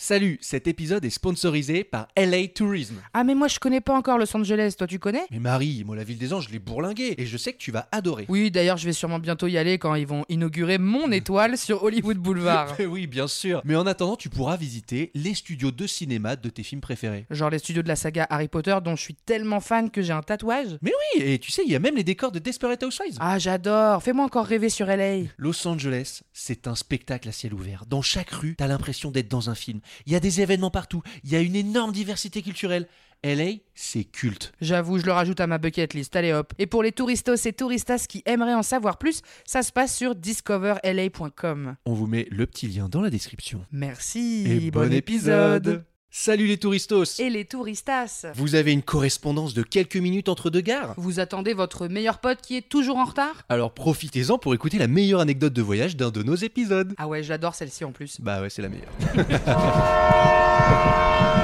[0.00, 2.94] Salut, cet épisode est sponsorisé par LA Tourism.
[3.14, 5.26] Ah mais moi je connais pas encore Los Angeles, toi tu connais?
[5.32, 7.72] Mais Marie, moi la ville des anges, je l'ai bourlingué et je sais que tu
[7.72, 8.24] vas adorer.
[8.28, 11.82] Oui, d'ailleurs je vais sûrement bientôt y aller quand ils vont inaugurer mon étoile sur
[11.82, 12.76] Hollywood Boulevard.
[12.88, 13.60] oui, bien sûr.
[13.64, 17.26] Mais en attendant, tu pourras visiter les studios de cinéma de tes films préférés.
[17.30, 20.12] Genre les studios de la saga Harry Potter dont je suis tellement fan que j'ai
[20.12, 20.78] un tatouage.
[20.80, 23.16] Mais oui, et tu sais, il y a même les décors de Desperate Housewives.
[23.18, 25.22] Ah j'adore, fais-moi encore rêver sur LA.
[25.38, 27.84] Los Angeles, c'est un spectacle à ciel ouvert.
[27.88, 29.80] Dans chaque rue, t'as l'impression d'être dans un film.
[30.06, 31.02] Il y a des événements partout.
[31.24, 32.86] Il y a une énorme diversité culturelle.
[33.24, 34.52] LA, c'est culte.
[34.60, 36.14] J'avoue, je le rajoute à ma bucket list.
[36.14, 36.52] Allez hop.
[36.58, 40.14] Et pour les touristos et touristas qui aimeraient en savoir plus, ça se passe sur
[40.14, 41.76] discoverla.com.
[41.84, 43.64] On vous met le petit lien dans la description.
[43.72, 44.44] Merci.
[44.48, 45.84] Et bon épisode.
[46.10, 48.24] Salut les touristos Et les touristas.
[48.34, 50.94] Vous avez une correspondance de quelques minutes entre deux gares?
[50.96, 53.42] Vous attendez votre meilleur pote qui est toujours en retard?
[53.50, 56.94] Alors profitez-en pour écouter la meilleure anecdote de voyage d'un de nos épisodes.
[56.96, 58.22] Ah ouais, j'adore celle-ci en plus.
[58.22, 58.88] Bah ouais, c'est la meilleure.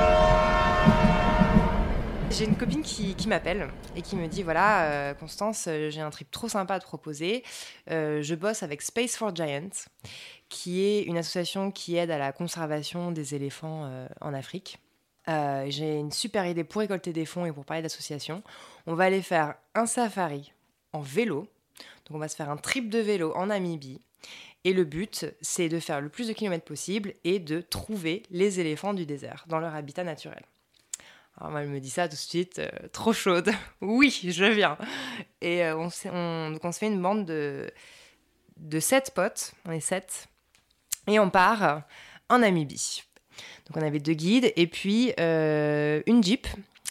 [2.36, 6.10] J'ai une copine qui, m'appelle et qui me dit voilà, euh, Constance, euh, j'ai un
[6.10, 7.44] trip trop sympa à te proposer.
[7.92, 9.86] Euh, je bosse avec Space for Giants,
[10.48, 13.88] qui est une association qui aide à la conservation des éléphants
[14.20, 14.80] en Afrique.
[15.28, 18.42] J'ai une super idée pour récolter des fonds et pour parler d'association.
[18.88, 20.52] On va aller faire un safari
[20.92, 21.46] en vélo.
[22.06, 24.00] Donc on va se faire un trip de vélo en Namibie.
[24.64, 28.58] Et le but, c'est de faire le plus de kilomètres possible et de trouver les
[28.58, 30.42] éléphants du désert dans leur habitat naturel.
[31.40, 33.50] Alors elle me dit ça tout de suite, euh, trop chaude.
[33.80, 34.78] oui, je viens.
[35.40, 37.70] Et euh, on, on- se fait une bande de,
[38.56, 40.28] de sept potes, on est sept,
[41.08, 41.82] et on part
[42.28, 43.02] en Namibie.
[43.66, 46.46] Donc on avait deux guides et puis euh, une jeep,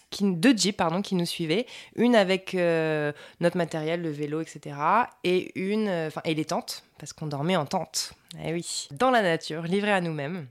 [0.09, 4.75] qui, deux jeeps pardon, qui nous suivaient, une avec notre matériel, le vélo, etc.
[5.23, 8.13] Et une, et les tentes, parce qu'on dormait en tente.
[8.43, 10.47] Eh oui, dans la nature, livré à nous-mêmes.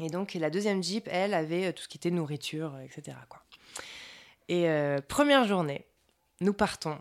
[0.00, 3.16] Et donc la deuxième Jeep, elle, avait euh, tout ce qui était nourriture, euh, etc.
[3.28, 3.42] Quoi.
[4.48, 5.84] Et euh, première journée,
[6.40, 6.98] nous partons.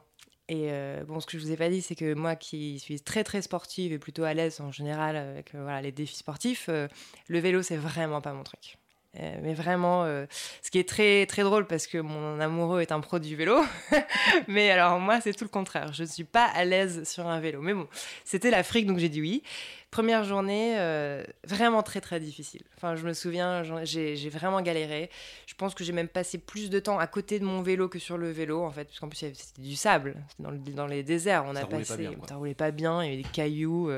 [0.50, 0.70] Et
[1.08, 3.42] bon, ce que je vous ai pas dit, c'est que moi qui suis très très
[3.42, 7.78] sportive et plutôt à l'aise en général avec voilà, les défis sportifs, le vélo, c'est
[7.78, 8.78] vraiment pas mon truc.
[9.20, 10.26] Euh, mais vraiment, euh,
[10.64, 13.62] ce qui est très très drôle parce que mon amoureux est un pro du vélo.
[14.48, 15.94] mais alors moi, c'est tout le contraire.
[15.94, 17.62] Je ne suis pas à l'aise sur un vélo.
[17.62, 17.88] Mais bon,
[18.26, 19.44] c'était l'Afrique, donc j'ai dit oui.
[19.92, 22.64] Première journée, euh, vraiment très très difficile.
[22.78, 25.12] Enfin, je me souviens, j'ai vraiment galéré.
[25.46, 28.00] Je pense que j'ai même passé plus de temps à côté de mon vélo que
[28.00, 30.88] sur le vélo, en fait, parce qu'en plus c'était du sable, c'était dans, le- dans
[30.88, 31.46] les déserts.
[31.46, 33.30] On Ça a roulait pas passé, bien, ça roulait pas bien, il y avait des
[33.30, 33.92] cailloux.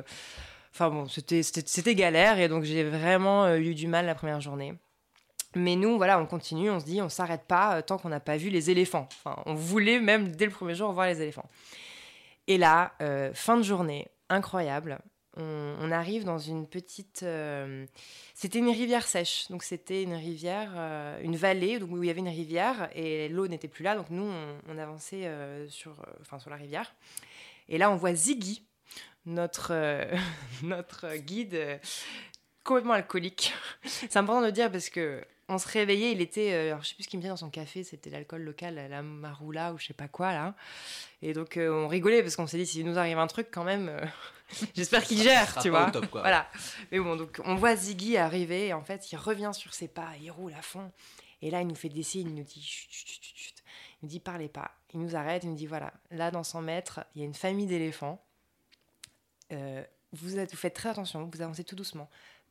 [0.73, 4.73] Enfin bon, c'était- galère et donc j'ai vraiment eu du mal la première journée.
[5.55, 8.19] Mais nous, voilà, on continue, on se dit, on s'arrête pas euh, tant qu'on n'a
[8.19, 9.07] pas vu les éléphants.
[9.11, 11.49] Enfin, on voulait même dès le premier jour voir les éléphants.
[12.47, 14.99] Et là, euh, fin de journée, incroyable.
[15.37, 17.23] On, arrive dans une petite.
[17.23, 17.85] euh,
[18.33, 20.71] c'était une rivière sèche, donc c'était une rivière,
[21.21, 24.31] une vallée où il y avait une rivière et l'eau n'était plus là, donc nous
[24.69, 25.29] on, avançait
[25.67, 26.95] sur, enfin, sur la rivière.
[27.67, 28.65] Et là on voit Ziggy,
[29.25, 29.73] notre,
[30.63, 31.81] notre guide
[32.63, 33.53] complètement alcoolique.
[33.83, 36.89] C'est important de le dire parce que on se réveillait, il était, euh, alors, je
[36.89, 39.77] sais plus ce qu'il me disait dans son café, c'était l'alcool local, la maroula ou
[39.77, 40.55] je sais pas quoi là.
[41.21, 43.63] Et donc euh, on rigolait parce qu'on s'est dit s'il nous arrive un truc quand
[43.63, 44.05] même, euh,
[44.75, 45.87] j'espère qu'il gère, sera tu pas vois.
[45.89, 46.21] au top, quoi.
[46.21, 46.49] Voilà.
[46.91, 50.09] Mais bon, donc on voit Ziggy arriver et en fait il revient sur ses pas,
[50.21, 50.91] il roule à fond.
[51.41, 53.55] Et là il nous fait des signes, il nous dit chut, chut, chut, chut, chut.
[54.01, 54.71] Il nous dit parlez pas.
[54.95, 57.33] Il nous arrête, il nous dit voilà, là dans 100 mètres, il y a une
[57.35, 58.19] famille d'éléphants.
[59.51, 62.09] Euh, vous, êtes- vous faites très attention, vous avancez tout doucement.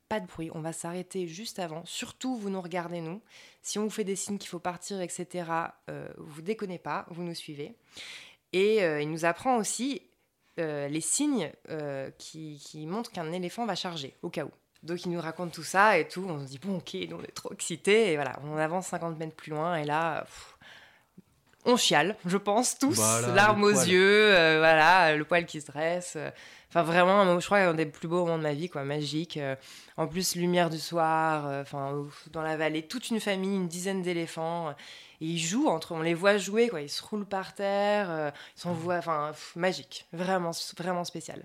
[0.09, 1.85] Pas de bruit, on va s'arrêter juste avant.
[1.87, 3.23] Surtout, vous nous regardez, nous.
[3.63, 5.51] Si on vous fait des signes qu'il faut partir, etc.,
[5.89, 7.75] euh, vous déconnez pas, vous nous suivez.
[8.53, 10.03] Et euh, il nous apprend aussi
[10.61, 11.51] euh, les signes
[12.19, 14.51] qui, qui montrent qu'un éléphant va charger, au cas où.
[14.83, 16.27] Donc il nous raconte tout ça et tout.
[16.29, 18.13] On se dit, bon, ok, on est trop excités.
[18.13, 19.77] Et voilà, on avance 50 mètres plus loin.
[19.77, 20.27] Et là,
[21.65, 22.97] on chiale, je pense, tous.
[22.97, 26.15] Voilà, larmes aux yeux, euh, voilà, le poil qui se dresse.
[26.17, 26.31] euh.
[26.69, 29.37] Enfin, vraiment, je crois, un des plus beaux moments de ma vie, quoi, magique.
[29.37, 29.55] Euh,
[29.97, 34.03] en plus, lumière du soir, euh, enfin, dans la vallée, toute une famille, une dizaine
[34.03, 34.71] d'éléphants.
[34.71, 34.75] et
[35.21, 36.81] ils jouent entre eux, on les voit jouer, quoi.
[36.81, 40.07] Ils se roulent par terre, ils s'envoient, enfin, magique.
[40.13, 41.45] Vraiment, vraiment spécial.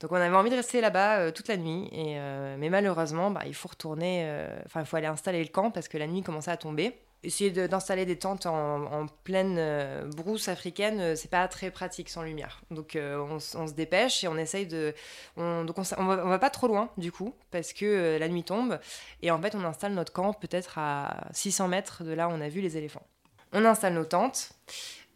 [0.00, 1.88] Donc, on avait envie de rester là-bas toute la nuit.
[1.92, 2.18] Et,
[2.58, 5.98] mais malheureusement, bah, il faut retourner, enfin, il faut aller installer le camp parce que
[5.98, 6.98] la nuit commençait à tomber.
[7.24, 12.22] Essayer d'installer des tentes en, pleine euh, brousse africaine, euh, c'est pas très pratique sans
[12.22, 12.60] lumière.
[12.70, 14.94] Donc euh, on, se dépêche et on essaye de.
[15.38, 18.44] On, donc va, on va pas trop loin du coup, parce que euh, la nuit
[18.44, 18.78] tombe.
[19.22, 22.40] Et en fait, on installe notre camp peut-être à 600 mètres de là où on
[22.42, 23.06] a vu les éléphants.
[23.52, 24.50] On installe nos tentes.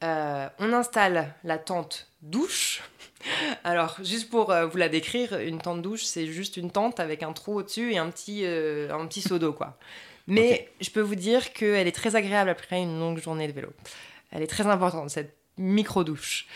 [0.00, 2.82] On installe la tente douche.
[3.64, 7.32] Alors, juste pour vous la décrire, une tente douche, c'est juste une tente avec un
[7.32, 9.76] trou au-desseau et un petit, un petit seau d'eau, quoi.
[10.28, 13.70] Mais je peux vous dire qu'elle est très agréable après une longue journée de vélo.
[14.30, 16.46] Elle est très importante, cette micro-douche.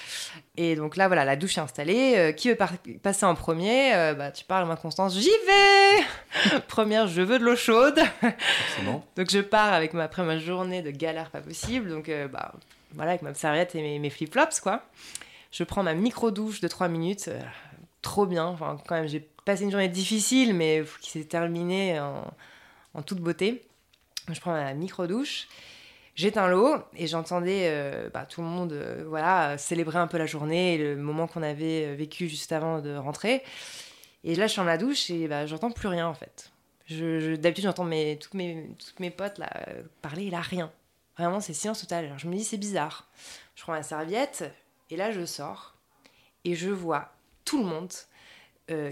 [0.56, 2.14] Et donc là, voilà, la douche est installée.
[2.16, 2.58] Euh, qui veut
[3.02, 3.94] passer en premier?
[3.94, 7.98] Euh, bah, Tu parles, moi, Constance, j'y vais Première, je veux de l'eau chaude.
[9.16, 11.88] Donc je pars avec ma, après ma journée de galère pas possible.
[11.88, 12.52] Donc euh, bah,
[12.94, 14.84] voilà, avec ma serviette et mes, mes flip-flops, quoi.
[15.50, 17.30] Je prends ma micro-douche de 3 minutes.
[18.02, 18.46] trop bien.
[18.46, 22.24] Enfin, quand même, j'ai passé une journée difficile, mais qui s'est terminée en,
[22.94, 23.66] en toute beauté.
[24.30, 25.48] Je prends ma micro-douche.
[26.14, 30.26] J'éteins l'eau et j'entendais euh, bah, tout le monde euh, voilà, célébrer un peu la
[30.26, 33.42] journée et le moment qu'on avait euh, vécu juste avant de rentrer.
[34.22, 36.50] Et là, je suis dans la douche et bah, j'entends plus rien en fait.
[36.90, 39.48] D'habitude, j'entends mes, toutes, mes, toutes mes potes là,
[40.02, 40.70] parler et là, rien.
[41.16, 42.04] Vraiment, c'est silence total.
[42.04, 43.08] Alors je me dis, c'est bizarre.
[43.54, 44.44] Je prends ma serviette
[44.90, 45.74] et là, je sors
[46.44, 47.10] et je vois
[47.46, 47.90] tout le monde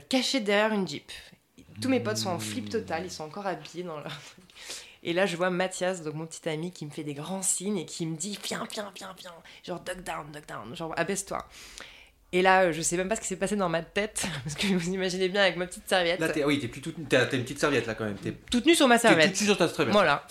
[0.09, 1.13] caché derrière une Jeep.
[1.81, 4.45] Tous mes potes sont en flip total, ils sont encore habillés dans leur truc.
[5.03, 7.79] Et là, je vois Mathias, donc mon petit ami, qui me fait des grands signes
[7.79, 9.33] et qui me dit Viens, viens, viens, viens.
[9.65, 10.77] Genre, duck down, duck down.
[10.77, 11.47] Genre, abaisse-toi.
[12.33, 14.67] Et là, je sais même pas ce qui s'est passé dans ma tête, parce que
[14.69, 17.37] vous imaginez bien avec ma petite serviette, Là, t'es, oui, t'es plus toute, t'as, t'as
[17.37, 18.17] une petite serviette là quand même.
[18.19, 19.33] T'es, toute nue sur ma serviette.
[19.33, 19.93] toute nue sur ta serviette.
[19.93, 20.25] Voilà.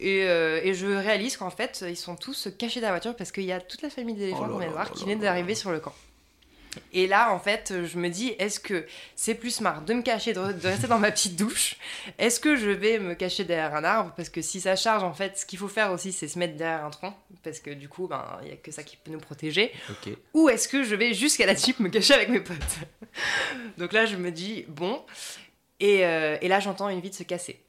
[0.00, 3.32] Et, euh, et je réalise qu'en fait, ils sont tous cachés dans la voiture parce
[3.32, 5.70] qu'il y a toute la famille d'éléphants Oh qu'on vient voir qui vient d'arriver sur
[5.72, 5.94] le camp.
[6.92, 10.32] Et là, en fait, je me dis, est-ce que c'est plus smart de me cacher,
[10.32, 11.76] de, de rester dans ma petite douche
[12.18, 15.12] Est-ce que je vais me cacher derrière un arbre Parce que si ça charge, en
[15.12, 17.14] fait, ce qu'il faut faire aussi, c'est se mettre derrière un tronc.
[17.42, 19.72] Parce que du coup, ben, il n'y a que ça qui peut nous protéger.
[20.34, 22.56] Ou est-ce que je vais jusqu'à la Jeep me cacher avec mes potes
[23.78, 25.04] Donc là, je me dis, bon.
[25.80, 27.60] Et, euh, et là, j'entends une vitre se casser.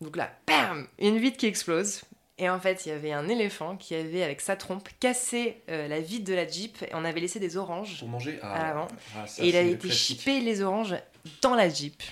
[0.00, 2.02] Donc là, bam Une vitre qui explose.
[2.38, 5.88] Et en fait, il y avait un éléphant qui avait, avec sa trompe, cassé euh,
[5.88, 6.82] la vitre de la Jeep.
[6.82, 7.98] Et on avait laissé des oranges.
[7.98, 8.88] Pour manger À l'avant.
[9.16, 10.94] ah, ça, et il c'est a le été chippé les oranges
[11.40, 12.02] dans la Jeep.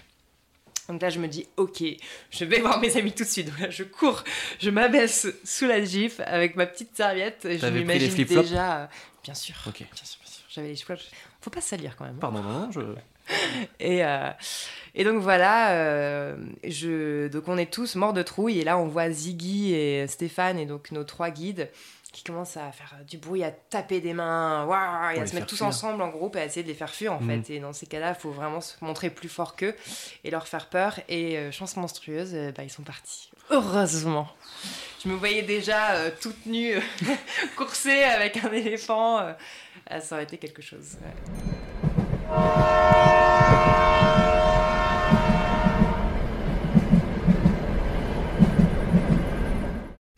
[0.88, 1.82] Donc là, je me dis, ok,
[2.30, 3.48] je vais voir mes amis tout de suite.
[3.48, 4.22] Donc là, je cours,
[4.60, 7.44] je m'abaisse sous la Jeep avec ma petite serviette.
[7.44, 8.82] Et je m'imagine flip-flops déjà.
[8.82, 8.86] euh,
[9.22, 9.54] bien sûr.
[9.66, 9.78] Ok.
[9.78, 10.44] Bien sûr, bien sûr.
[10.48, 11.10] J'avais les flip-flops.
[11.42, 12.14] Faut pas salir quand même.
[12.16, 12.20] hein.
[12.20, 12.80] Pardon, non, je.
[13.80, 14.30] Et, euh,
[14.94, 18.60] et donc voilà, euh, je, donc on est tous morts de trouille.
[18.60, 21.68] Et là, on voit Ziggy et Stéphane, et donc nos trois guides,
[22.12, 25.48] qui commencent à faire du bruit, à taper des mains, waouh, et à se mettre
[25.48, 25.66] tous fuir.
[25.66, 27.42] ensemble en groupe et à essayer de les faire fuir en Mhm.
[27.42, 27.54] fait.
[27.54, 29.74] Et dans ces cas-là, il faut vraiment se montrer plus fort qu'eux
[30.22, 31.00] et leur faire peur.
[31.08, 33.30] Et euh, chance monstrueuse, bah, ils sont partis.
[33.50, 34.28] Heureusement.
[35.02, 36.76] Je me voyais déjà euh, toute nue,
[37.56, 39.18] coursée avec un éléphant.
[39.18, 39.32] euh,
[40.00, 40.96] ça aurait été quelque chose.
[41.02, 43.13] ouais.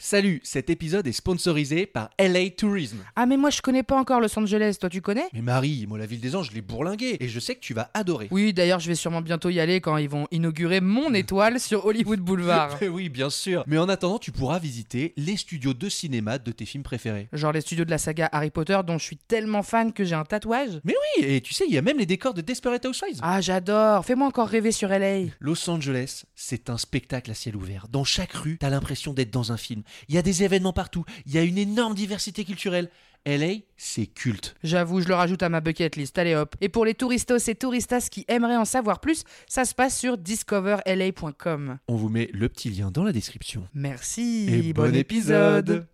[0.08, 2.98] Salut, cet épisode est sponsorisé par LA Tourism.
[3.16, 4.76] Ah, mais moi, je connais pas encore Los Angeles.
[4.78, 5.26] Toi, tu connais?
[5.32, 7.74] Mais Marie, moi la ville des anges, je l'ai bourlinguée et je sais que tu
[7.74, 8.28] vas adorer.
[8.30, 11.86] Oui, d'ailleurs, je vais sûrement bientôt y aller quand ils vont inaugurer mon étoile sur
[11.86, 12.78] Hollywood Boulevard.
[12.88, 13.64] oui, bien sûr.
[13.66, 17.26] Mais en attendant, tu pourras visiter les studios de cinéma de tes films préférés.
[17.32, 20.14] Genre les studios de la saga Harry Potter dont je suis tellement fan que j'ai
[20.14, 20.80] un tatouage.
[20.84, 20.94] Oui,
[21.24, 23.18] et tu sais, il y a même les décors de Desperate Housewives.
[23.22, 24.04] Ah, j'adore.
[24.04, 25.32] Fais-moi encore rêver sur LA.
[25.40, 27.88] Los Angeles, c'est un spectacle à ciel ouvert.
[27.90, 29.82] Dans chaque rue, t'as l'impression d'être dans un film.
[30.08, 31.04] Il y a des événements partout.
[31.26, 32.90] Il y a une énorme diversité culturelle.
[33.26, 34.54] LA, c'est culte.
[34.62, 36.16] J'avoue, je le rajoute à ma bucket list.
[36.16, 36.54] Allez hop.
[36.60, 40.16] Et pour les touristos et touristas qui aimeraient en savoir plus, ça se passe sur
[40.16, 41.78] discoverla.com.
[41.88, 43.66] On vous met le petit lien dans la description.
[43.74, 44.48] Merci.
[44.48, 45.88] Et bon épisode